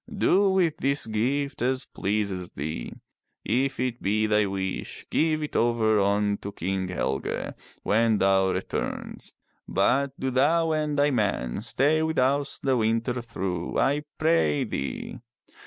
"Do 0.25 0.49
with 0.49 0.77
this 0.77 1.05
gift 1.05 1.61
as 1.61 1.85
pleases 1.85 2.49
thee. 2.53 2.91
If 3.45 3.79
it 3.79 4.01
be 4.01 4.25
thy 4.25 4.47
wish, 4.47 5.05
give 5.11 5.43
it 5.43 5.55
over 5.55 5.99
unto 6.01 6.51
King 6.53 6.87
Helge 6.87 7.53
when 7.83 8.17
thou 8.17 8.51
retumest, 8.51 9.35
but 9.67 10.19
do 10.19 10.31
thou 10.31 10.71
and 10.71 10.97
thy 10.97 11.11
men 11.11 11.61
stay 11.61 12.01
with 12.01 12.17
us 12.17 12.57
the 12.57 12.77
winter 12.77 13.21
through, 13.21 13.77
I 13.77 14.01
pray 14.17 14.63
thee.'' 14.63 15.19